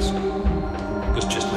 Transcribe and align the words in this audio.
The 0.00 1.12
was 1.14 1.26
just 1.26 1.49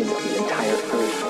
as 0.00 0.06
something 0.06 0.32
the 0.32 0.36
entire 0.38 0.72
Earth 0.72 1.21